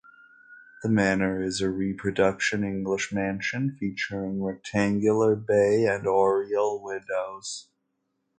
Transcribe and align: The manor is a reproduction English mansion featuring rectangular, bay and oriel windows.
The 0.81 0.89
manor 0.89 1.43
is 1.43 1.61
a 1.61 1.69
reproduction 1.69 2.63
English 2.63 3.13
mansion 3.13 3.77
featuring 3.79 4.41
rectangular, 4.41 5.35
bay 5.35 5.85
and 5.85 6.07
oriel 6.07 6.81
windows. 6.81 7.67